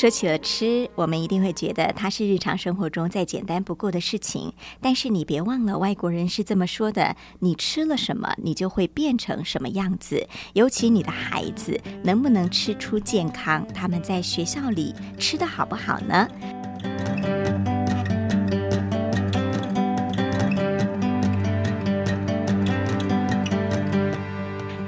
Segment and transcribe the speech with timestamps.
[0.00, 4.50] 说起了吃，我们一定会觉得它是日常生活中再简单不过的事情。
[4.80, 10.26] 但是你别忘了，外国人是这么说的：你吃了什么，你就会变成什么样子。
[10.54, 16.26] 尤其你的孩子能不能吃出健康，他们在学校里吃的好不好呢？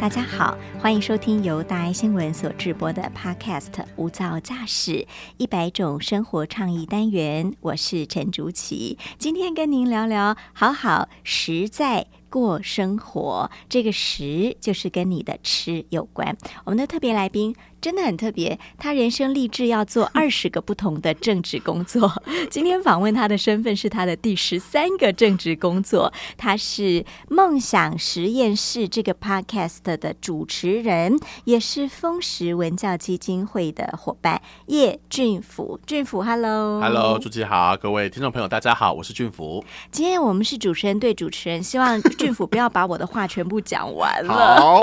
[0.02, 5.06] 大家好，欢迎收听由大爱新闻所直播的 Podcast《无噪驾驶
[5.36, 12.08] 一百种生活创意单元》，我是陈竹琪，今天跟您聊聊好好实在。
[12.32, 16.34] 过生活，这个“食”就是跟你的吃有关。
[16.64, 22.10] 我们的特别来宾真的很特别，他人生立志要做 二十个不同的政治工作。
[22.48, 35.78] 今天访问他的身份是他的第十三个政治工作，他是梦想实验室这个 Podcast 的主持人，也是丰实文教基金会的伙伴叶俊福。
[35.86, 39.62] 俊福，Hello，Hello，主持好，各位听众朋友，大家好，我是俊福。
[39.90, 42.00] 今天我们是主持人对主持人，希望。
[42.24, 44.56] 俊府不要把我的话全部讲完了。
[44.60, 44.80] 好，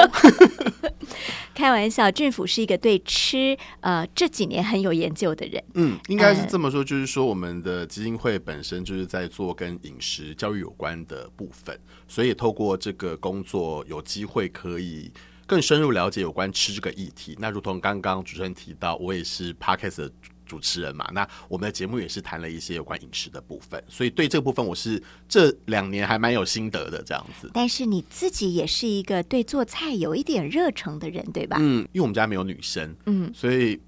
[1.56, 5.64] 开玩笑，俊府是一个对吃呃这几年很有研究的人。
[5.76, 15.12] 嗯，应该是这么说，就是说我们的基金会本身就是在做跟饮食教育有关的部分，所以透过这个工作，有机会可以
[15.48, 17.38] 更深入了解有关吃这个议题。
[17.40, 20.12] 那如同刚刚主持人提到，我也是 Parkes 的。
[20.50, 27.52] 主持人嘛，那我们的节目也是谈了一些有关饮食的部分，所以对这部分我是这两年还蛮有心得的这样子。
[27.54, 31.58] 但是你自己也是一个对做菜有一点热诚的人，对吧？
[31.60, 33.80] 嗯，因为我们家没有女生，嗯，所以。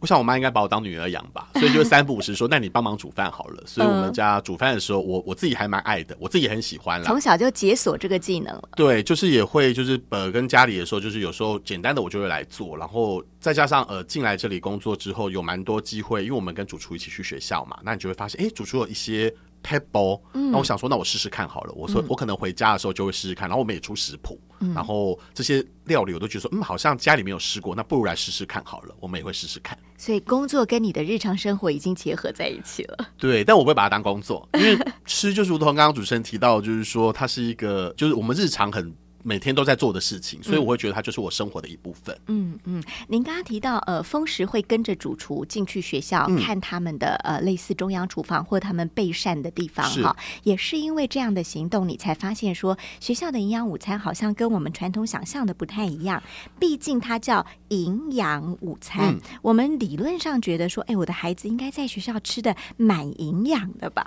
[0.00, 3.62] 我想我妈应该把我当女儿养吧，所以就三不五时说， 那你帮忙煮饭好了。
[3.66, 7.06] 所以我们家煮饭的时候，我我自己还蛮爱的，我自己也很喜欢了。
[7.06, 8.68] 从小就解锁这个技能了。
[8.76, 19.34] 对，就是也会就是呃跟家里的时候，就是有时候简单的我就会来做，然后再加上呃进来这里工作之后，有蛮多机会，因为我们跟主厨一起去学校嘛，那你就会发现，哎，主厨有一些。
[19.62, 21.72] table，那我想说，那我试试看好了。
[21.74, 24.40] 我说我可能回家的时候就会试试看，然后我们也出食谱，
[24.74, 28.94] 然后这些料理我都觉得说，嗯，好像家里没有试过，那不如来试试看好了。
[29.00, 29.78] 我们也会试试看。
[29.96, 32.96] 所以工作跟你的日常生活已经结合在一起了。
[33.16, 38.94] 对，但我不会把它当工作，因为吃就是如同刚刚主持人提到，就是说它是一个，就是我们日常很。
[39.28, 42.18] 每天都在做的事情，所以我会觉得它就是我生活的一部分。
[42.28, 56.22] 嗯嗯，您刚刚提到，呃，风食会跟着主厨进去学校看他们的呃类似中央厨房或他们备膳的地方哈，也是因为这样的行动，你才发现说学校的营养午餐好像跟我们传统想象的不太一样。
[56.58, 64.02] 毕竟它叫营养午餐，我们理论上觉得说，哎，我的孩子应该在学校吃的蛮营养的吧？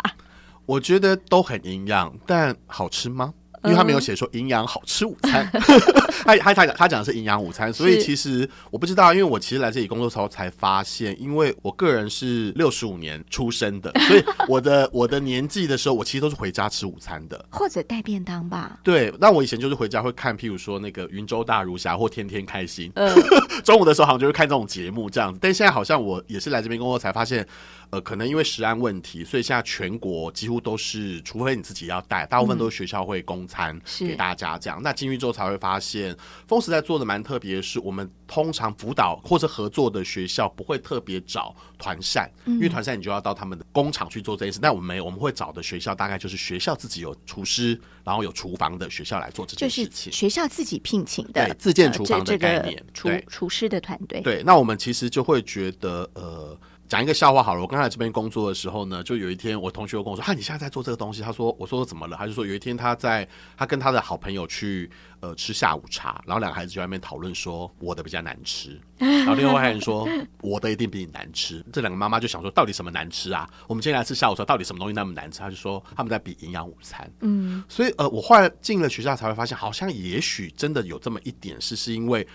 [0.66, 3.36] 我觉得都很营养，但好吃吗？
[3.64, 5.48] 因为他没有写说营养好吃午餐，
[6.26, 18.80] 他他他讲他讲的是营养午餐，所以其实我不知道，因为我其实来这里工作时候才发现，因为我个人是六十五年出生的，所以我的我的年纪的时候，我其实都是回家吃午餐的，或者带便当吧。
[18.84, 22.92] 对，那我以前就是回家会看，譬如说那个云州大儒侠或天天开心，
[23.64, 27.46] 中午的时候好像就是看这种节目这样子，但现在好像我也是来这边工作才发现。
[27.92, 34.80] 呃，可能因为食安问题，所以现在全国几乎都是，除非你自己要带，大部分都是学校会供餐给大家这样。
[34.82, 36.16] 那进去之后才会发现，
[36.48, 44.60] 丰实在做的蛮特别的是，我们通常辅导或者合作的学校不会特别找团膳，因为团扇你就要到他们的工厂去做这件事。
[44.62, 50.14] 但我们没有，我们会找的学校大概就是学校自己有厨师，然后有厨房的学校来做这件事情。
[50.14, 54.22] 学校自己聘请的自建厨房的概念，厨厨师的团队。
[54.22, 56.58] 对，那我们其实就会觉得，呃。
[56.92, 63.26] 讲一个笑话好了，我刚才这边工作的时候呢，就有一天我同学跟我说：“哈，你现在在做这个东西。”他说：“我说怎么了？”他就说有一天他在
[63.56, 64.92] 他跟他的好朋友去
[65.22, 70.06] 呃吃下午茶，然后两个孩子就在那边讨论说我的比较难吃， 然后另外一个人说
[70.42, 71.64] 我的一定比你难吃。
[71.72, 73.50] 这两个妈妈就想说到底什么难吃啊？
[73.68, 75.40] 我们今天来吃下午茶，到底什么东西那么难吃？
[75.40, 77.10] 他就说他们在比营养午餐。
[77.22, 82.28] 嗯，所以呃，我后来进了学校才会发现，好像也许真的有这么一点是是因为。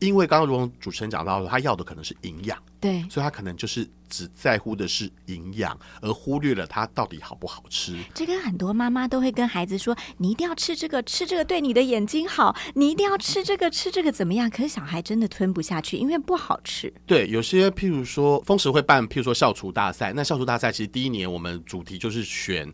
[0.00, 7.96] 因为刚刚主持人讲到，他要的可能是营养，对，所以他可能就是只在乎的是营养，而忽略了它到底好不好吃。
[8.12, 12.54] 这跟很多妈妈都会跟孩子说：“你一定要吃这个，吃这个对你的眼睛好。
[12.74, 16.92] 你一定要吃这个，吃这个怎么样？”可是小孩真的吞不下去，因为不好吃。
[17.06, 22.70] 对，有些譬如说，丰食会办譬如说校厨大赛，那校厨大赛其实第一年我们主题就是选。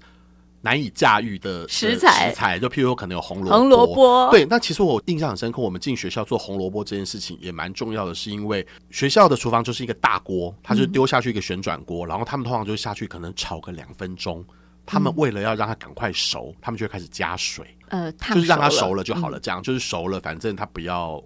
[0.63, 14.45] 难以驾驭的食材食材，就譬如说可能有红萝红萝卜对，那其实我印象很深刻，我们进学校做红萝卜这件事情也蛮重要的，是因为学校的厨房就是一个大锅，它就丢下去一个旋转锅，然后他们通常就下去可能炒个两分钟。
[14.87, 19.39] 他们为了要让它赶快熟，他们就会开始加水，呃，就是让它熟了了就好了。
[19.39, 21.23] 这样就是熟了，反正它不要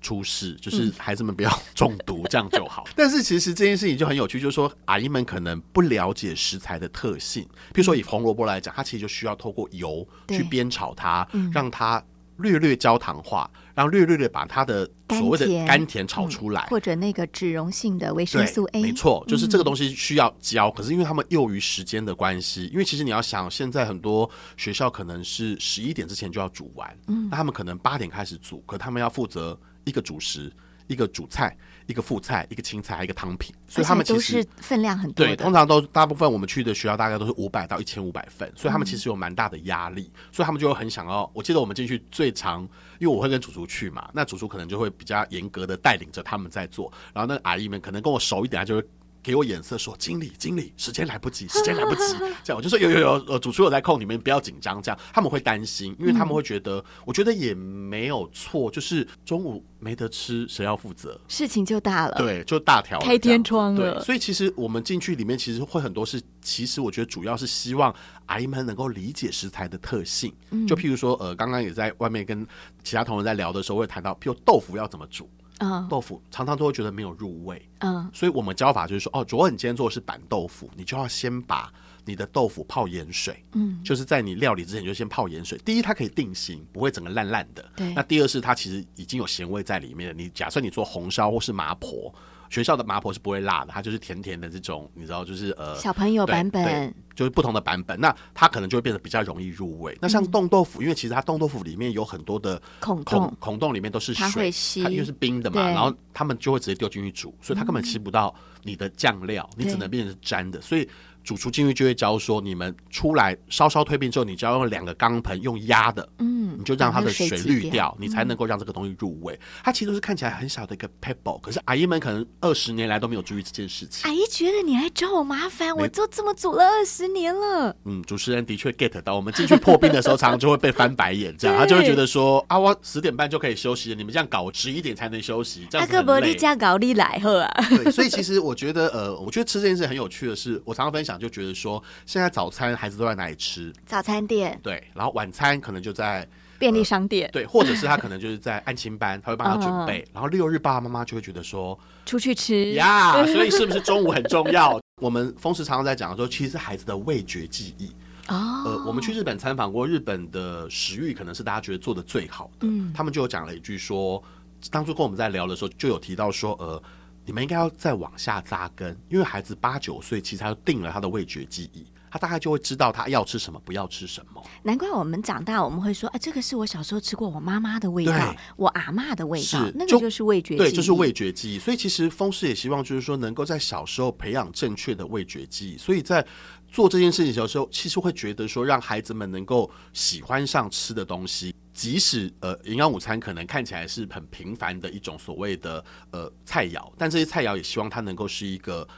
[0.00, 2.84] 出事，就是孩子们不要中毒，这样就好。
[2.94, 12.02] 但是其实这件事情就很有趣，就是说阿姨们可能不了解食材的特性，比如说以红萝卜来讲，它其实就需要透过油去煸炒它，让它
[12.38, 16.66] 略略焦糖化，然后略略的把它的所谓的甘甜炒出来。
[16.66, 30.52] 或者那个脂溶性的维生素 A，没错，就是这个东西需要教，可是因为他们囿于时间的关系，因为其实你要想，现在很多学校可能是十一点之前就要煮完，嗯，那他们可能八点开始煮，可他们要负责一个主食、
[30.86, 31.56] 一个主菜、
[31.86, 35.50] 一个副菜、一个青菜、一个汤品，所以他们其都实是分量很多对，通。
[35.52, 41.30] 常都大部分我们去的学校大概都是五百到一千五百份，所以他们其实有蛮大的压力，所以他们就会很想要。
[41.32, 42.62] 我记得我们进去最长，
[42.98, 48.86] 因为我会跟主厨去嘛，那主厨可能就会比较严格的带领着他们在做，然后那个阿姨们可能跟我熟一点，她就会。
[49.26, 52.14] 给我眼色说：“经理，经理，时间来不及，时间来不及。
[52.44, 61.20] ”这样我就说：“有有有，呃，主厨有在控，你们不要紧张。”这样他们会担心，因为他们会觉得，我觉得也没有错，就是中午没得吃，谁要负责？
[61.26, 62.14] 事情就大了。
[62.16, 67.92] 对，就大条开天窗了对，所以其实我们进去里面，其实会很多是，其实我觉得主要是希望
[68.26, 70.32] 阿姨们能够理解食材的特性。
[70.52, 72.46] 嗯就譬如说，呃，刚刚也在外面跟
[72.84, 75.28] 其他同仁在聊的时候，会谈到，譬如豆腐要怎么煮，
[75.58, 81.72] 嗯豆腐常常都会觉得没有入味，嗯，所以我们教法就是说，哦，如果你今天做的是板豆腐，你就要先把
[82.04, 85.58] 你的豆腐泡盐水，嗯，就是在你料理之前就先泡盐水。
[85.64, 87.64] 第一，它可以定型，不会整个烂烂的。
[87.74, 90.14] 对那第二是它其实已经有咸味在里面了。
[90.14, 92.14] 你假设你做红烧或是麻婆，
[92.50, 96.94] 学校的麻婆是不会辣的，它就是甜甜的这种，你知道，就是呃小朋友版本。
[97.16, 99.96] 就是不同的版本，那它可能就会变得比较容易入味。
[100.02, 103.36] 那像冻豆腐，因为其实它冻豆腐里面有很多的孔孔洞。
[103.40, 104.52] 孔洞里面都是它水，
[104.82, 110.60] 它因为是冰的嘛，然后他们就会直接丢进去煮，所以它根本吃不到你的酱料，你只能变成是粘的。
[110.60, 110.86] 所以
[111.26, 119.36] 主厨进去就会教说，你们出来稍稍退冰之后，你就要用两个钢盆用压的，嗯，你就让它的水滤掉，你才能够让这个东西入味。
[119.64, 124.08] 它其实都是看起来很小的一个 pebble，可是阿姨们可能二十年来都没有注意这件事情。
[124.08, 127.74] 阿姨觉得你来找我麻烦，我就这么煮了二十年了。
[127.86, 136.36] 嗯，主持人的确 get 到，我们进去破冰的时候，常常就会被翻白眼，这样他就会觉得说啊，我十点半就可以休息了，你们这样搞，我十一点才能休息，这阿样子很累哥伯利。
[136.36, 137.66] 加搞你来喝啊！
[137.70, 143.72] 对，所以其实我觉得，呃，我觉得吃这件事很有趣的是，我常常分享，就觉得说，现在早餐孩子都在哪里吃？
[143.84, 146.26] 早餐店、对，然后晚餐可能就在
[146.58, 152.72] 便利商店，对，或者是他可能就是在安亲班，他会帮他准嗯备，然后六日爸爸妈妈就会觉得说，出去吃。
[152.72, 154.80] 呀，所以是不是中午很重要？
[155.02, 157.88] 我们风时常常在讲说，其实孩子的味觉记忆，
[158.28, 162.66] 哦，呃，我们去日本参访过，日本的食欲可能是大家觉得做的最好的。
[162.66, 164.22] 嗯他们就有讲了一句说，
[164.70, 166.82] 当初跟我们在聊的时候，就有提到说，呃，
[167.26, 174.40] 你们应该要再往下扎根，因为孩子八九岁，其实他就定了他的味觉记忆，他大概就会知道他要吃什么，不要吃什么。
[174.62, 180.58] 难怪我们长大，我们会说，哎、这个是我小时候吃过我妈妈的味道，我阿嬷的味道是，那个就是味觉记忆。
[180.58, 181.58] 对，就是味觉记忆。
[181.58, 185.76] 所以其实风师也希望，就是说能够在小时候培养正确的味觉记忆。
[185.76, 186.24] 所以在
[186.68, 198.88] 做这件事情的时候，其实会觉得说，让孩子们能够喜欢上吃的东西，即使呃营养午餐可能看起来是很平凡的一种所谓的呃菜肴，但这些菜肴也希望它能够是一个。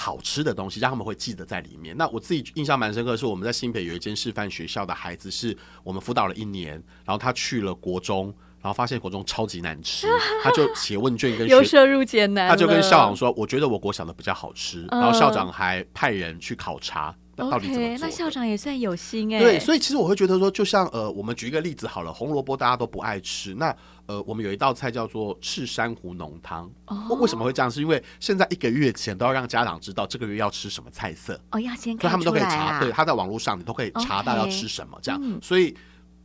[0.00, 1.96] 好吃的东西，让他们会记得在里面。
[1.96, 8.26] 那我自己印象蛮深刻的是，我们在新北有一间示范学校的孩子，是我们辅导了一年，然后他去了国中，
[8.60, 10.06] 然后发现国中超级难吃，
[10.44, 11.48] 他就写问卷跟。
[11.48, 17.98] 由奢入俭难，他就跟校长说：“我觉得我国小的比较好吃。”然后校长还派人去考察，那到底怎么 OK？
[18.00, 23.74] 那校长也算有心哎、对，所以其实我会觉得说，就像呃，我们举一个例子好了，红萝卜大家都不爱吃，那
[24.06, 26.70] 呃，我们有一道菜叫做赤珊瑚浓汤。
[26.86, 27.70] 哦为为什么会这样？
[27.70, 32.80] 是因为现在一个月前都要让家长知道这个月要吃什么菜色，哦，要先所以他们都可以查，啊。
[32.80, 35.20] 对，他在网络上你都可以查到要吃什么这样。
[35.22, 35.76] 嗯所以，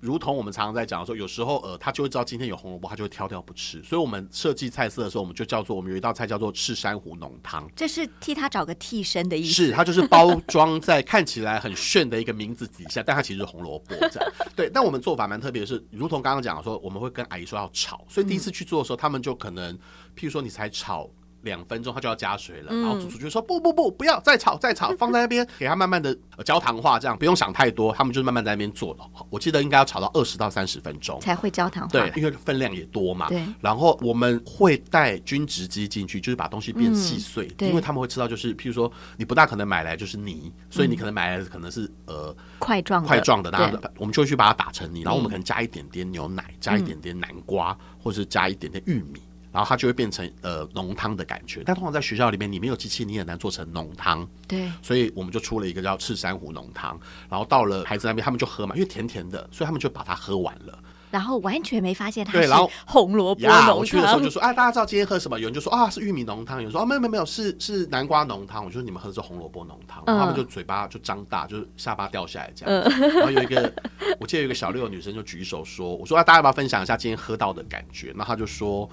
[0.03, 3.81] 如同我们常常在讲说，有时候呃，他就会知道今天有红萝卜，他就会挑掉不吃。
[3.83, 7.65] 所以我们设计菜色的时候，我们就叫做我们有一道菜叫做赤珊瑚浓汤。
[7.73, 9.53] 这是替他找个替身的意思。
[9.53, 14.33] 是，它就是包装在看起来很炫的一个名字底下，但它其实是红萝卜这样。
[14.57, 19.73] 对，但我们做法蛮特别的是，如同刚刚讲的说，我们会跟阿姨说要炒，所以第一次去做的时候，他们就可能，
[20.17, 21.09] 譬如说你才炒
[21.43, 22.73] 两分钟，它就要加水了。
[22.73, 27.93] 然后主厨就说不不不，不要再炒再炒，放在那边给它慢慢的焦糖化，这样不用想太多。
[27.93, 29.05] 他们就是慢慢在那边做了。
[29.29, 31.89] 我记得应该要炒到二十到三十分钟才会焦糖化。
[31.89, 33.27] 对，因为分量也多嘛。
[33.29, 33.43] 对。
[33.61, 49.21] 然后我们会带均值机进去，就是把东西变细碎，因为他们会知道，就是譬如说你不大可能买来就是泥，所以你可能买来可能是呃块状块状的，那我们就会去把它打成泥，然后我们可能加一点点牛奶，加一点点南瓜，或者是加一点点玉米。
[49.53, 54.27] 然后它就会变成呃浓汤的感觉，但通常在学校里面，你没有机器，你很难做成浓汤。
[54.47, 56.99] 对，所以我们就出了一个叫赤珊瑚浓汤。
[57.29, 60.77] 然后到了孩子那边，他们就喝嘛，因为甜甜的，所以他们就把它喝完了。
[61.11, 62.51] 然后完全没发现它是
[62.87, 63.77] 红萝卜浓汤。
[63.77, 72.89] 我去的时候就说：“哎，大家知道今天喝什么？”有人就说：“啊，是玉米浓汤。”有人说：“啊，没有没有没有，是是南瓜浓汤。”我说：“你们喝的是红萝卜浓汤。”他们就嘴巴就张大，就是下巴掉下来这样。
[72.89, 73.71] 然后有一个，
[74.19, 78.89] 我记得有一个小六的女生就举手说：“我说啊，大家要不要分享一下今天喝到的感觉？”那她就说。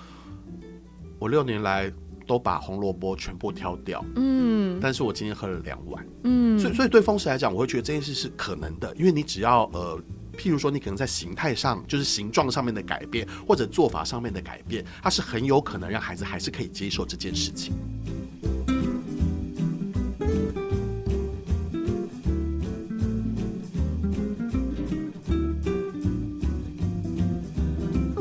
[1.21, 1.93] 我六年来
[2.27, 10.00] 都把红萝卜全部挑掉，嗯，但是我今天喝了两碗，嗯，所以所以对风湿来讲，我会觉得这件事是可能的，因为你只要呃，
[10.39, 17.75] 譬如说你可能在形态上，就是形状上面的改变，或者做法上面的改变，它是很有可能让孩子还是可以接受这件事情。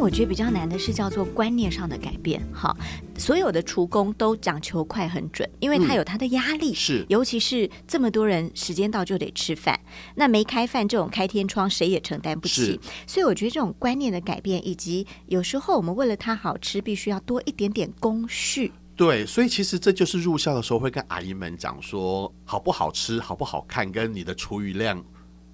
[0.10, 2.42] 我觉得比较难的是叫做观念上的改变。
[2.52, 2.76] 哈，
[3.16, 6.74] 所有的厨工都讲求快很准，因为他有他的压力。
[6.74, 9.80] 是，尤其是这么多人，时间到就得吃饭。
[10.16, 12.80] 那没开饭这种开天窗，谁也承担不起。
[13.06, 18.72] 所以我觉得这种观念的改变，以及有时候我们为了它好吃，必须要多一点点工序。
[18.96, 25.06] 对，所以其实这就是入校的时候会跟阿姨们讲说，好不好吃，好不好看，跟你的厨余量。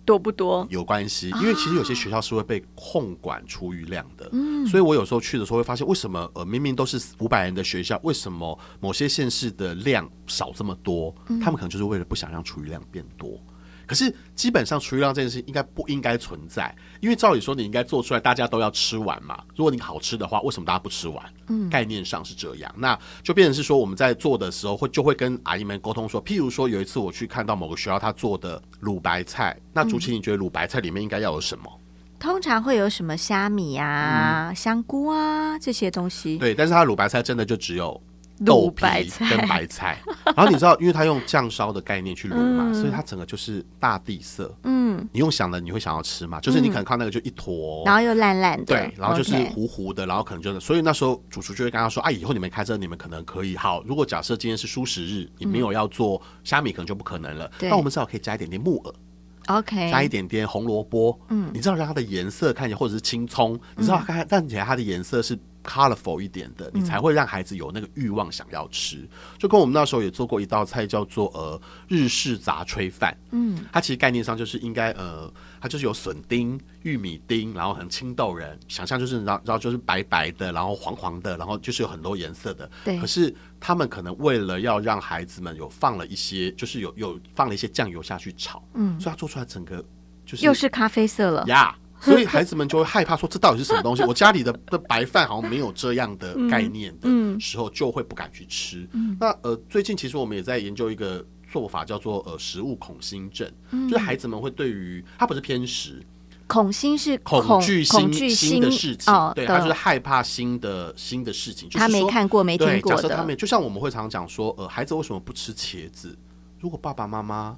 [0.05, 11.13] 多不多有关系，因为其实有些学校是会被控管出余量的，嗯，所以我有时候去的时候会发现，为什么呃明明都是五百人的学校，为什么某些县市的量少这么多？
[11.41, 13.39] 他们可能就是为了不想让厨余量变多。
[13.85, 19.43] 可是基本上厨余量这件事应该不应该存在，因为照理说你应该做出来，大家都要吃完嘛。
[19.55, 21.23] 如果你好吃的话，为什么大家不吃完？
[21.47, 31.71] 嗯，概念上是这样，那就变成是说我们在做的时候会就会跟阿姨们沟通说，譬如说有一次我去看到某个学校他做的卤白菜，那竹青你觉得卤白菜里面应该要有什么？
[32.17, 36.37] 通常会有什么虾米啊、香菇啊这些东西？
[36.37, 38.01] 对，但是它卤白菜真的就只有。
[38.43, 38.83] 豆皮
[39.29, 40.01] 跟白菜，
[40.35, 44.53] 然后你知道，因为它用酱烧的概念去卤嘛，所以它整个就是大地色。
[44.63, 46.39] 嗯，你用想的，你会想要吃嘛？
[46.41, 53.81] 就是你可能看那个就一坨，然后又烂烂的，对，然后就是糊糊的，然后可能就是，所以那时候主厨就会跟他说：“啊，以后你们开车，你们可能可以好。
[53.83, 57.49] 如果假设今天是舒食日，你没有要做虾米，可能就不可能了。
[57.61, 69.07] 那我们至少可以加一点点木耳，OK，加一点点红萝卜，嗯，你知道让它的颜色看起来，或者是青葱，你知道看看起来它的颜色是。” Colorful 一点的，你才会让孩子有那个欲望想要吃。
[69.37, 73.17] 就跟我们那时候也做过一道菜，叫做呃日式杂炊饭。
[73.31, 82.69] 嗯，它其实概念上就是应该呃，它就是有笋丁、玉米丁，然后很青豆仁，想象就是然后就是白白的，然后黄黄的，然后就是有很多颜色的。
[82.83, 82.99] 对。
[82.99, 89.83] 可是他们可能为了要让孩子们有放了一些，就是有有放了一些酱油下去炒，嗯，所以它做出来整个
[90.25, 91.75] 就是又是咖啡色了呀。
[92.05, 94.03] 所以孩子们就会害怕说这到底是什么东西？
[94.07, 97.09] 我家里的的白饭好像没有这样的概念的
[97.39, 98.87] 时候，就会不敢去吃。
[99.19, 103.51] 那呃，最近其实我们也在研究一个做法，叫做呃食物恐心症，
[103.89, 106.01] 就是孩子们会对于它不是偏食，
[106.47, 111.67] 恐新是恐惧新新的事情，对他就是害怕新的新的事情。
[111.69, 116.15] 他没看过没听过的，他们就像我们会常常讲说，呃，孩子为什么不吃茄子？
[116.59, 117.57] 如果爸爸妈妈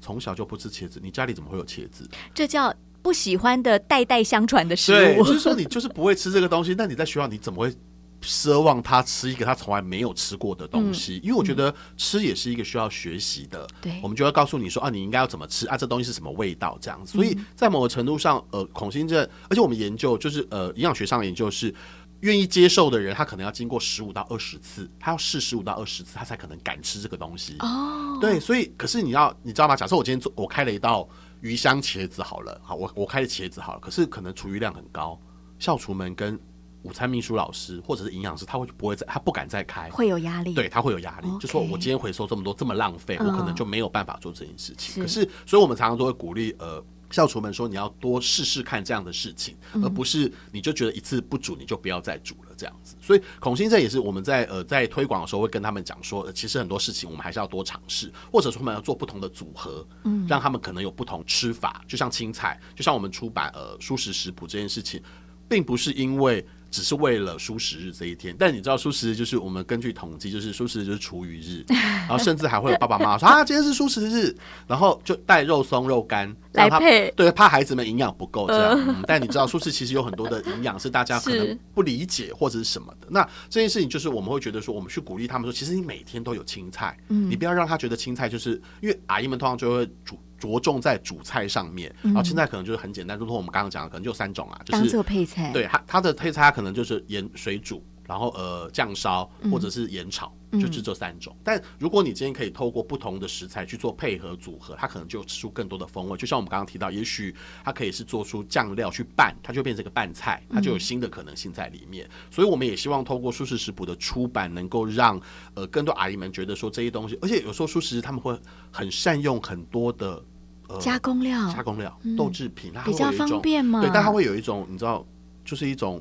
[0.00, 2.08] 从小就不吃茄子，你家里怎么会有茄子？
[2.34, 2.74] 这叫。
[3.02, 6.74] 不喜欢的代代相传的食物， 就是说你就是不会吃这个东西。
[6.76, 7.74] 那你在学校你怎么会
[8.20, 11.20] 奢望他吃一个他从来没有吃过的东西？
[11.22, 13.66] 因为我觉得吃也是一个需要学习的。
[13.80, 17.12] 对，我们就要告诉你说啊，你应该要怎么吃啊，这东西是什么味道这样子。
[17.12, 21.72] 所以在某个程度上，呃，恐新症，而且我们研究就是呃，营养学上的研究是，
[22.20, 27.54] 愿意接受的人，他可能要经过十五到二十次，他要试十五到二十次，他才可能敢吃这个东西。
[27.60, 29.76] 哦，对，所以可是你要你知道吗？
[29.76, 31.08] 假设我今天做我开了一道。
[31.40, 35.18] 鱼香茄子好了，好我我开的茄子好了，可是可能厨余量很高，
[35.58, 36.38] 校厨们跟
[36.82, 45.02] 午餐秘书老师或者是营养师，他会不会再他不敢再开，会有压力，对他会有压力，就说我今天回收这么多这么浪费，我可能就没有办法做这件事情。
[45.02, 46.84] 可是，所以我们常常都会鼓励呃。
[47.10, 61.82] 校厨们说：“你要多试试看这样的事情，而不是你就觉得一次不煮你就不要再煮了这样子。”所以孔欣这也是我们在呃在推广的时候会跟他们讲说，其实很多事情我们还是要多尝试，或者说我们要做不同的组合，嗯，让他们可能有不同吃法。
[61.88, 65.02] 就像青菜，就像我们出版呃素食食谱这件事情，
[65.48, 68.34] 并不是因为只是为了舒食日这一天。
[68.38, 74.34] 但你知道舒食日就是我们根据统计，就是舒食日就是厨余日， 然后甚至还会有爸爸妈妈说啊，今天是舒食日，
[74.66, 79.04] 然后就带肉松肉干来配，对，怕孩子们营养不够这样。
[79.06, 83.06] 但你知道舒食其实有很多的营养是大家可能不理解或者是什么的。
[83.10, 90.18] 那这件事情就是我们会觉得说，我们去鼓励他们说，其实你每天都有青菜，嗯，你不要让他觉得青菜就是因为阿姨们通常就会煮。
[90.38, 95.52] 着重在主菜上面，然后青菜可能就是很简单，如同我们刚刚讲的，可能就三种啊，就是当做配菜。
[95.52, 101.36] 对它它的配菜可能就是盐水煮，然后呃酱烧或者是盐炒，就是这三种。
[101.42, 106.16] 但如果你今天可以透过不同的食材去做配合组合，它可能就吃出更多的风味。
[106.16, 112.08] 就像我们刚刚提到，也许它可以是做出酱料去拌，它就变成一个拌菜，它就有新的可能性在里面。
[112.30, 115.20] 所以我们也希望透过舒适食谱的出版，能够让
[115.54, 118.38] 呃更多阿姨们觉得说这些东西，而且有时候舒适他们会
[118.70, 120.22] 很善用很多的。
[120.70, 123.80] 呃加工料，加工料，豆制品，它比较方便嘛？
[123.80, 125.02] 对，但它会有一种，你知道，
[125.42, 125.98] 就是一种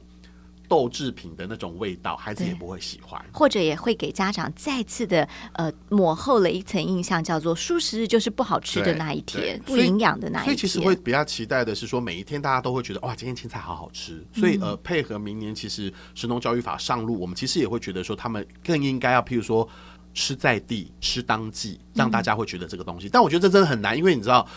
[0.67, 10.45] 豆制品的那种味道，孩子也不会喜欢，或者也会给家长再次的呃抹厚了一层印象，叫做素食日就是不好吃的那一天，不营养的那一天。
[10.45, 14.25] 所以其实会比较期待的是说，每一天大家都会觉得哇，今天青菜好好吃。
[14.33, 19.67] 所以呃，配合明年其实神农教育法上路，我们其实也会觉得说，他们更应该要，譬如说。
[20.13, 23.07] 吃在地，吃当季，让大家会觉得这个东西。
[23.07, 24.47] 但我觉得这真的很难，因为你知道，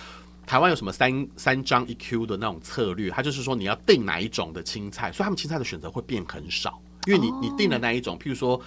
[0.47, 6.81] 台湾有什么三三张一 Q 的那种策略，它就是说你要定哪一种的青菜，所以他们青菜的选择会变很少。
[7.07, 8.61] 因为你你定的那一种，譬如说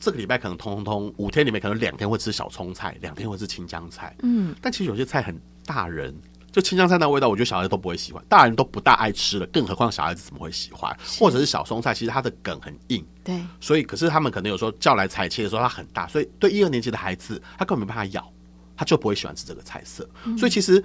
[0.00, 4.16] 这个礼拜可能通通通五天里面可能两天会吃小葱菜，两天会吃青江菜。
[4.22, 6.14] 嗯，但其实有些菜很大人。
[6.50, 10.96] 就青江菜那味道，我觉得小孩子都不会喜欢，大人都不大爱吃了，更何况小孩子怎么会喜欢？
[11.18, 18.32] 或者是小松菜，其实它的梗很硬，对，所以可是他们可能有时候叫来采切的时候，它很大，所以对一二年级的孩子，他根本没办法咬，
[18.76, 20.08] 他就不会喜欢吃这个菜色。
[20.38, 20.80] 所以其实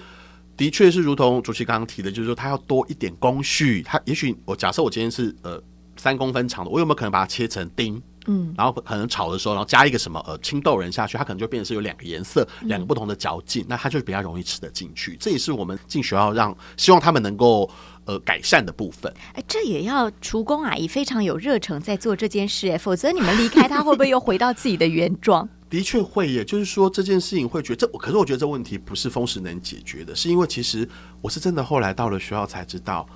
[0.60, 3.82] 的确是如同主席刚刚提的，就是说它要多一点工序。
[3.82, 5.62] 它也许我假设我今天是呃
[5.96, 8.02] 三公分长的，我有没有可能把它切成丁？
[8.28, 15.16] 嗯，然后可能炒的时候，然后加一个什么呃青豆仁下去，它可能就变成是有两个颜色，两个不同的嚼劲，那它就比较容易吃得进去。
[15.18, 17.68] 这也是我们进学校让希望他们能够
[18.06, 19.12] 呃改善的部分。
[19.34, 25.48] 哎，这也要厨工阿姨非常有热诚在做这件事，哎，否则你们离开他会不会又回到自己的原状？
[25.70, 30.88] 的确会，也就是说这件事情会觉得这，可是我觉得这问题不是风时能解决的，是因为其实
[31.22, 33.08] 我是真的后来到了学校才知道，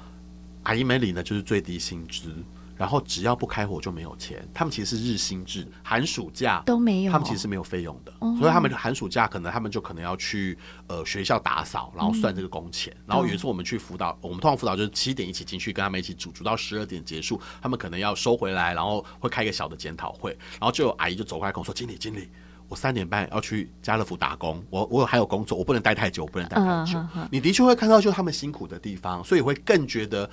[0.64, 2.32] 阿姨们里呢就是最低薪资。
[2.76, 12.94] 然后只要不开火就没有钱，他们其实是日薪制，寒暑假都没有，他们其实是没有费用的，所以他们寒暑假可能他们就可能要去呃学校打扫，然后算这个工钱。
[13.06, 22.28] 然后有一次我们去辅导，我们通常辅导就是七点一起进去跟他们一起煮，煮到十二点结束，他们可能要收回来，然后会开一个小的检讨会，然后就有阿姨就走过来跟我说：“经理，经理，
[22.74, 27.00] 我三点半要去家乐福打工，我我还有工作，我不能待太久，我不能待太久。”
[27.32, 30.30] 你的确会看到就他们辛苦的地方，所以会更觉得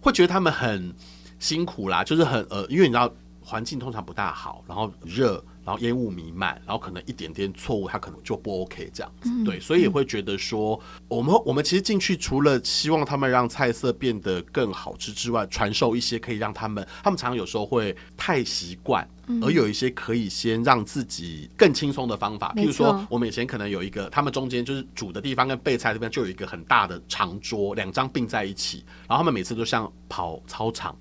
[0.00, 0.94] 会觉得他们很。
[1.40, 3.08] 辛苦啦，就是很呃，因为你知道
[3.40, 19.06] 环境通常不大好，然后热，然后烟雾弥漫，然后可能一点点错误，他可能就不 OK 这样子，对，所以也会觉得说，我们我们其实进去除了希望他们让菜色变得更好吃之外，传授一些可以让他们，他们常常有时候会太习惯，
[19.42, 30.96] 而有一些可以先让自己更轻松的方法，譬如说我们以前可能有一个，他们中间就是煮的地方跟备菜这边就有一个很大的长桌，两张并在一起，然后他们每次都像跑操场。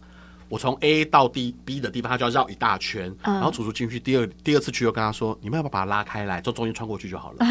[0.50, 7.38] 我从 A 到 D B 的地方，他就要绕一大圈，然后楚楚进去第二第二次去又跟他说：“你们要不要把它拉开来，就中间穿过去就好了。”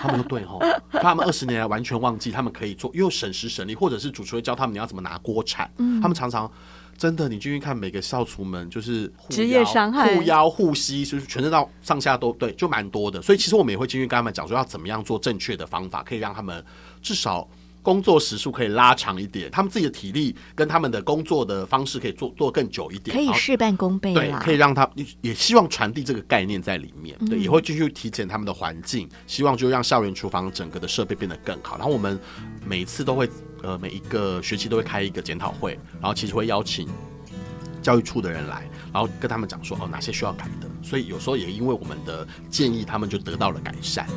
[0.00, 0.60] 他们说：“对吼。”
[1.02, 5.70] 他们二十年来完全忘记他们可以做，又省时省力，或者是主厨会教他们你要怎么拿锅铲。
[6.00, 6.50] 他们常常
[6.96, 13.20] 真的，你进去看每个校厨们就是职业伤害、护腰、护膝，就是全身到上下都对，就蛮多的。
[13.20, 16.64] 所以其实我们也会进去跟他们讲说要怎么样做正确的方法，可以让他们
[17.02, 17.48] 至少。
[17.86, 24.12] 工作时数可以拉长一点，他们自己的体力跟他们的工作的方式可以做做更久一点，可以事半功倍。
[24.12, 31.76] 对，可以让他也希望传递这个概念在里面，对，也会继续提前他们的环境，希望就让校园厨房整个的设备变得更好。
[31.78, 32.18] 然后我们
[32.64, 33.30] 每次都会
[33.62, 36.88] 呃每一个学期都会开一个检讨会，然后其实会邀请
[37.80, 44.08] 教育处的人来，然后跟他们讲说哦哪些需要改的，所以有时候也因为我们的建议，他们就得到了改善。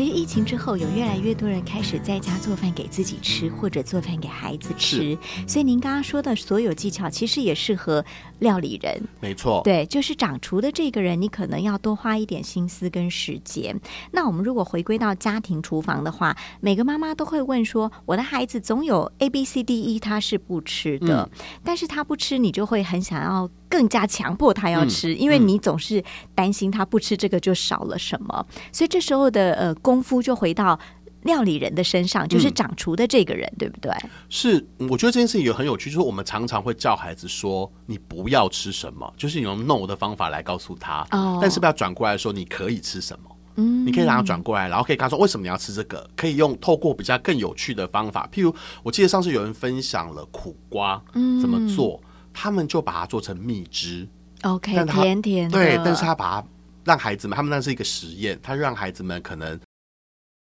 [0.00, 5.14] 其实疫情之后，有越来越多人开始在家做饭给自己吃，或者做饭给孩子吃。
[5.46, 8.02] 所以您刚刚说的所有技巧，其实也适合
[8.38, 8.98] 料理人。
[9.20, 13.78] 没错，对，就是掌厨的这个人，你可能要多花一点心思跟时间。
[14.10, 21.28] 那我们如果回归到家庭厨房的话，每个妈妈都会问说：“我的孩子总有 A B C D E，他是不吃的，
[21.62, 26.04] 但是他不吃，你就会很想要。”更加强迫他要吃，因为你总是
[26.34, 30.78] 担心他不吃这个就少了什么，所以这时候的呃功夫就回到
[31.22, 33.92] 料理人的身上，就是掌厨的这个人，对不对？
[34.28, 43.30] 是，我觉得这件事情也很有趣，就是我们常常会叫孩子说你不要吃什么，就是你用 no 的方法来告诉他，哦，但是不要转过来说你可以吃什么。
[43.56, 46.08] 嗯，你可以让他转过来，然后可以跟他说为什么你要吃这个？
[46.16, 48.54] 可以用透过比较更有趣的方法，譬如
[48.84, 51.02] 我记得上次有人分享了苦瓜
[51.40, 52.00] 怎么做，
[52.32, 54.08] 他们就把它做成蜜汁
[54.42, 56.46] ，OK，甜甜对，但是他把它
[56.84, 59.58] 让孩子们，他们那是一个实验，他让孩子们可能。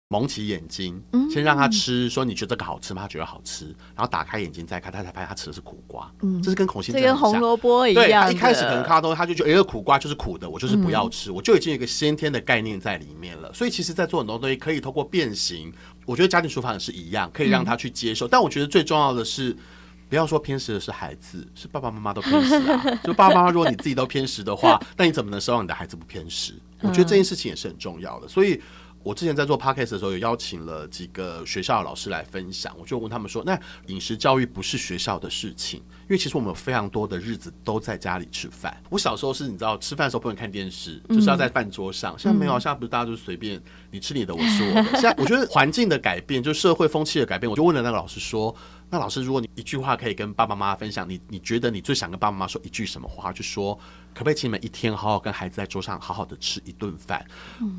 [0.10, 3.02] 蒙起眼睛，先让他吃，说你觉得这个好吃吗？
[3.02, 6.08] 他觉得好吃，然后打开眼睛再看，他才发现他吃的是苦瓜。
[6.22, 8.28] 嗯，这是跟孔心这跟红萝卜一样。
[8.28, 13.52] 对，一开始可能看到东西，他就觉得哎，苦瓜就是苦的，我就是不要吃，我就已经有一个先天的概念在里面了。
[13.56, 15.74] 所以其实，在做很多东西，可以通过变形。
[16.06, 18.28] 我觉得家庭厨房也是一样，可以让他去接受。
[18.28, 19.58] 但我觉得最重要的是，
[20.14, 22.86] 不要说偏食的是孩子， 是爸爸妈妈都偏食啊。
[23.04, 26.54] 就爸爸妈妈，如果你自己都偏食的话， 那你怎么能奢望你的孩子不偏食？
[26.82, 28.28] 我觉得这件事情也是很重要的。
[28.28, 28.62] 所以。
[29.06, 32.74] 我之前在做 podcast 的时候，有邀请了几个学校的老师来分享。
[32.80, 38.82] 我就问他们说：“那饮食教育不是学校的事情，因为其实我们有非常多的日子都在家里吃饭。
[38.90, 42.18] 我小时候是你知道，吃饭的时候不能看电视，就是要在饭桌上。
[42.18, 44.84] 现在没有，现在不是大家就随便你吃你的，我吃我的。
[44.94, 48.56] 现在我觉得环境的改变，就社会风气的改变，我就问了那个老师说。”
[48.94, 53.34] 那老师，如果你一句话可以跟爸爸妈妈分享，你你觉得你最想跟爸爸妈妈说一句什么话？
[53.34, 53.74] 就说
[54.14, 57.26] 可不可以请你们一天好好跟孩子在桌上好好的吃一顿饭？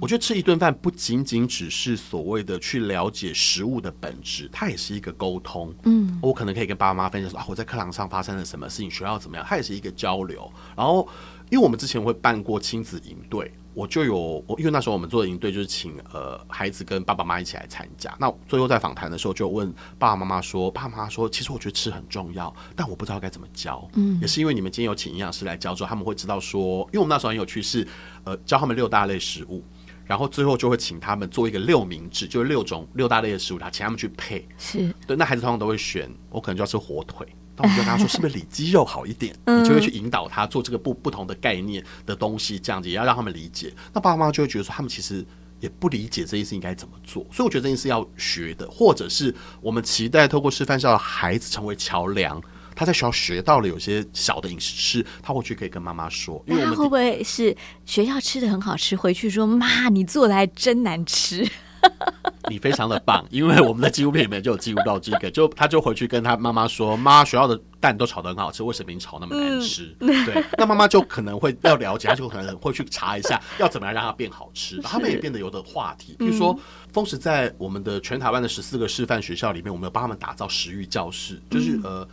[0.00, 5.72] 我觉得吃一顿饭不仅仅只是所谓的去了解食物的本质，它也是一个沟通。
[5.85, 9.46] 嗯，我可能可以跟爸爸妈妈分享说啊，我在课堂上发生了什么事情，学校怎么样？
[9.48, 10.53] 它也是一个交流。
[10.77, 11.09] 然后，
[11.51, 13.53] 因为我们之前会办过亲子营队。
[13.77, 18.17] 我就有我，因为那时候我们做的营队就是请呃孩子跟爸爸妈妈一起来参加。
[18.21, 27.85] 那最后在访谈的时候就问爸爸妈妈说：“爸爸妈妈说，其实我觉得吃很重要，但我不知道该怎么教。”嗯，也是因为你们今天有请营养师来教之后，他们会知道说，因为我们那时候很有趣是
[28.23, 29.61] 呃教他们六大类食物，
[30.05, 34.47] 然后最后就会请他们做一个六明治，就是六种六大类的食物，然后请他们去配。
[34.57, 37.27] 是对，那孩子通常都会选，我可能就要吃火腿。
[37.57, 39.35] 那我们就跟他说，是不是里肌肉好一点？
[39.47, 43.73] 你就会去引导他做这个不不同的概念的东西，这样子也要让他们理解。
[43.93, 45.25] 那爸爸妈妈就会觉得说，他们其实
[45.61, 47.25] 也不理解这件事应该怎么做。
[47.33, 52.43] 所以我觉得这件事要学的，或者是我们期待透过示范校的孩子成为桥梁。
[52.77, 56.43] 他在学校学到了有些小的饮食吃，他回去可以跟妈妈说。
[56.49, 61.49] 因为他会不会是学校吃的很好吃，回去说妈，你做的还真难吃。
[62.51, 74.81] 你非常的棒，因为我们的纪录片里面就有记录到这个，就他就回去跟他妈妈说：“妈，学校的蛋都炒得很好吃，为什么你炒那么难吃？”对，那妈妈就可能会要了解，他就可能会去查一下，要怎么样让它变好吃。
[74.85, 76.59] 他们也变得有的话题，比如说，
[76.93, 82.07] 丰实在我们的全台湾的十四个示范学校里面，我们有帮他们打造食欲教室，就是呃，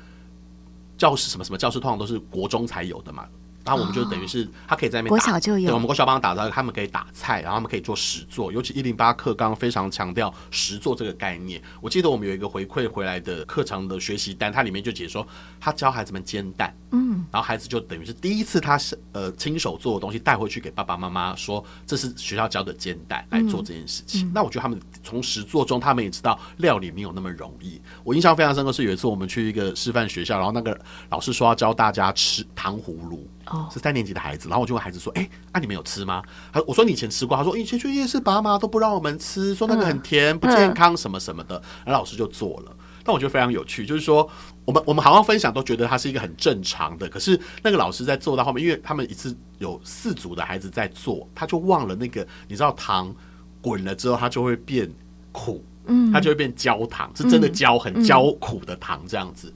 [0.98, 3.28] 教室什么什么教室，通常都是国中才有的嘛。
[3.64, 11.62] 然后我们就等于是他可以在那边国小就有，对，我们国小帮他打造，他们可以打菜，然后他们可以做实做，尤其一零八课刚刚非常强调实做这个概念。
[11.80, 15.26] 我记得我们有一个回馈回来的课程的学习单，它里面就解说
[15.60, 24.32] 他教孩子们煎蛋，嗯，然后孩子就等于是第一次他是呃亲手做的东西带回去给爸爸妈妈说这是学校教的煎蛋来做这件事情。
[24.34, 27.82] 那我觉得他们从实做中，他们也知道料理没有那么容易。
[28.04, 33.28] 我印象非常深刻是有一次我们去一个师范学校，然后那个老师说要教大家吃糖葫芦。
[33.72, 42.76] 是三年级的孩子，然后我就问孩子说：“哎，那你们有吃吗？”他我说：“你以前吃过。”他说：“以前去夜市，爸妈都不让我们吃，说那个很甜，不健康，什么什么的。”然后老师就做了。
[43.04, 44.30] 但我觉得非常有趣，就是说，
[44.64, 53.14] 我们我们好像分享都觉得它是一个很正常的，可是那个老师在做到后面，因为他们一次有四组的孩子在做，他就忘了那个，你知道糖
[53.60, 54.88] 滚了之后，它就会变
[55.32, 59.52] 苦，嗯，它就会变焦糖，是真的焦，很焦苦的糖这样子，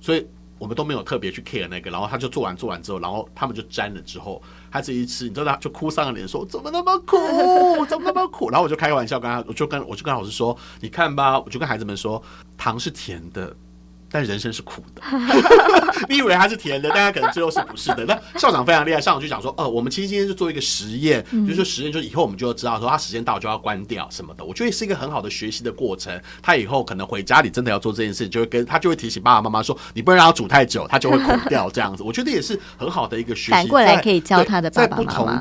[0.00, 0.26] 所以。
[0.60, 7.16] 我们都没有特别去 care 那个，然后他就做完做完之后，然后他们就沾了之后，他这一吃，你知道他就哭丧着脸说怎么那么苦，
[7.88, 8.50] 怎么那么苦？
[8.50, 12.22] 然后我就开个玩笑跟他，我就跟我就跟老师说，你看吧，我就跟孩子们说，
[12.58, 13.56] 糖是甜的。
[14.10, 15.02] 但人生是苦的，
[16.08, 18.04] 你以为它是甜的，但它可能最后是不是的。
[18.04, 24.44] 那校长非常厉害，校长就讲说，呃，我们其实今天是做一个实验，就是说实验，就是以后我们就要知道说，它时间到就要关掉什么的。
[24.44, 26.20] 我觉得是一个很好的学习的过程。
[26.42, 32.02] 他以后可能回家里真的要做这件事，就会跟他就会提醒爸爸妈妈说，你不能让他煮太久，他就会苦掉这样子。
[32.02, 33.50] 我觉得也是很好的一个学习。
[33.52, 35.40] 反过来可以教他的爸爸妈妈。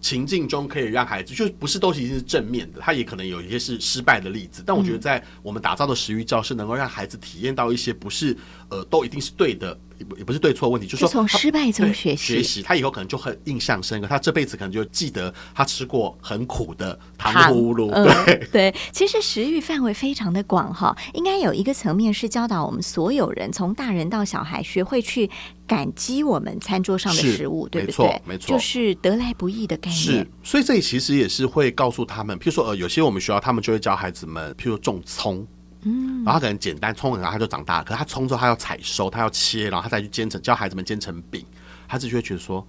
[0.00, 4.62] 情境中可以让孩子，就不是都一定是正面的，他也可能有一些是失败的例子。
[4.64, 8.36] 但我觉得，在我们打造的食欲教室，能够让孩子体验到一些不是
[8.70, 18.48] 呃都一定是对的也不也不是对错问题，就是说从失败中学习学习，他以后可能就很印象深刻，他这辈子可能就记得他吃过很苦的糖糖葫芦，嗯对。
[18.52, 25.28] 对，其实食欲范围非常的广哈，应该有一个层面是教导我们所有人，从大人到小孩，学会去
[25.66, 28.22] 感激我们餐桌上的食物，对不没错对？
[28.24, 35.46] 没错就是得来不易的概念是。，所以这里其实也是会告诉他们，譬如说，呃，有些我们学校他们就会教孩子们，譬如说种葱，
[35.82, 41.44] 嗯，然后他可能简单冲，然后他就长大了，可是他冲之后他要采收，他要切，然后他再去煎成，教孩子们煎成饼，
[41.86, 42.66] 他自己会觉得说，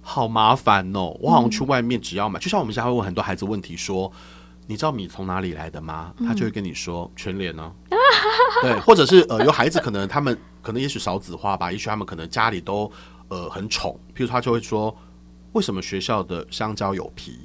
[0.00, 4.10] 好麻烦哦，我好像去外面只要买，就像我们家会问很多孩子问题说。
[4.66, 6.14] 你知道米从哪里来的吗？
[6.24, 7.72] 他就会跟你说全脸呢、
[8.62, 12.88] 对，或者是呃，有孩子可能他们可能也许少子化吧，也许他们可能家里都
[13.26, 14.96] 呃很宠，譬如他就会说，
[15.54, 17.36] 为什么学校的香蕉有皮，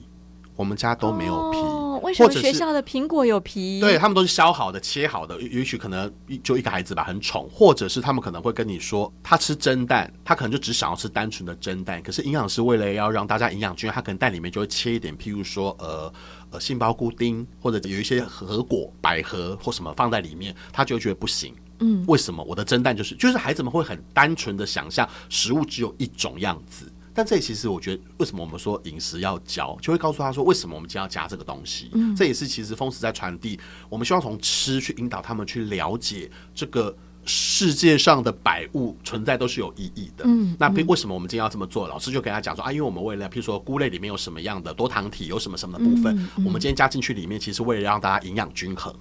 [0.56, 1.58] 我们家都没有皮？
[1.58, 3.79] 哦，为什么学校的苹果有皮？
[3.79, 16.12] 对他们都是削好的、切好的，也许可能一就一个孩子吧，很宠，或者是他们可能会跟你说，他吃蒸蛋，他可能就只想要吃单纯的蒸蛋，可是营养师为了要让大家营养均衡，他可能蛋里面就会切一点，譬如说呃
[16.51, 21.53] 呃杏鲍菇丁，或者有一些核果、百合或什么放在里面，他就会觉得不行。
[21.79, 31.89] 嗯，为什么我的蒸蛋就是就是孩子们会很单纯的想象食物只有一种样子，但这其实我觉得，为什么我们说饮食要教，就会告诉他说，为什么我们今天要加这个东西？
[31.93, 36.95] 嗯，这也是其实风食在传递，我们希望从吃去引导他们去了解这个。
[37.28, 40.23] 世界上的百物存在都是有意义的。
[40.28, 41.88] 嗯，那为什么我们今天要这么做？
[41.88, 48.93] 老师就跟他讲说啊，因为我们为了，譬如说菇类里面有什么样的多糖体，有什么什么的部分，我们今天加进去里面，其实为了让大家营养均衡。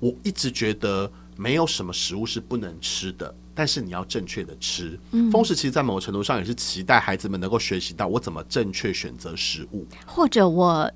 [0.00, 4.98] 我一直觉得没有什么食物是不能吃的，但是你要正确的吃。
[5.12, 9.86] 嗯，风食其实，在某个程度上也是期待孩子们能够学习到我怎么正确选择食物。
[10.04, 10.90] 或者我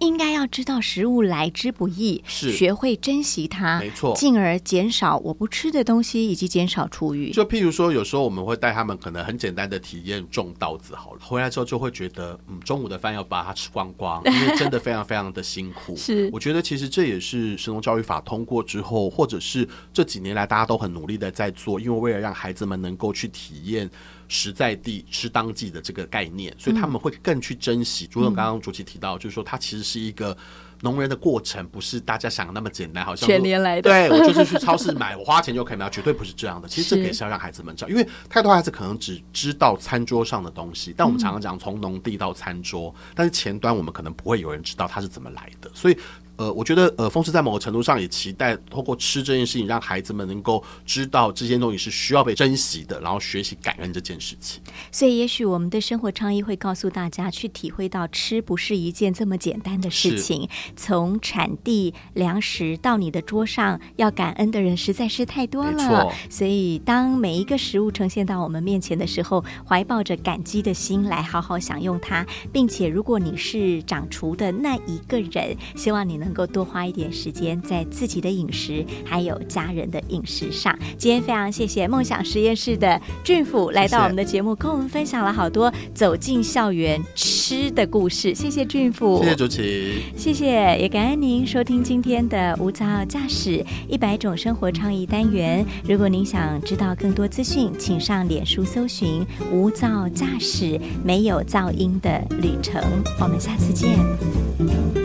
[0.00, 7.30] 应该要知道食物来之不易，是学会珍惜它，没错进而减少我不吃的东西，以及减少厨余。
[7.30, 15.94] 就譬如说，有时候我们会带他们可能很简单的体验种稻子好了，回来之后就会觉得，嗯，中午的饭要把它吃光光，因为 真的非常非常的辛苦。
[15.96, 23.90] 是我觉得其实这也是神农教育法通过之后，或者是这几年来大家都很努力的在做，因为为了让孩子们能够去体验。
[24.30, 28.06] 实在地吃当季的这个概念，所以他们会更去珍惜。
[28.06, 30.34] 朱总刚刚主席提到，就是说它其实是一个
[30.82, 36.68] 农人的过程，不是大家想的那么简单，好像全年来的对我就是去超市买，我花钱就可以买，绝对不是这样的。
[36.70, 45.98] 其实这个也是要让孩子们知道，因为太多孩子可能只知道餐桌上的东西，但我们常常讲从农地到餐桌，但是前端我们可能不会有人知道它是怎么来的，所以。
[46.40, 54.62] 呃，我觉得呃，风师在某个程度上也期待通过吃这件事情，让孩子们能够知道这些东西是需要被珍惜的，然后学习感恩这件事情。
[54.90, 60.48] 所以，也许我们的生活倡议会告诉大家，去体会到吃不是一件这么简单的事情。
[60.74, 66.10] 从产地粮食到你的桌上，要感恩的人实在是太多了。
[66.30, 80.76] 所以，当每一个食物呈现到我们面前的时候，怀抱着感激的心来好好享用它，并且，如果你是掌厨的那一个人，希望你能够多花一点时间在自己的饮食还有家人的饮食上。
[80.96, 88.34] 今天非常谢谢梦想实验室的俊甫来到我们的节目，跟我们分享了好多走进校园吃的故事。
[88.34, 89.94] 谢谢俊甫，谢谢主持。
[90.16, 95.64] 谢谢，也感恩您收听今天的无噪驾驶一百种生活创意单元。
[95.84, 102.82] 如果您想知道更多资讯，请上脸书搜寻“无噪驾驶”，没有噪音的旅程。
[103.20, 104.99] 我们下次见。